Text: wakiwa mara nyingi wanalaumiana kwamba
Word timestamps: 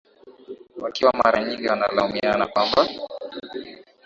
wakiwa 0.77 1.13
mara 1.13 1.43
nyingi 1.45 1.67
wanalaumiana 1.67 2.47
kwamba 2.47 2.81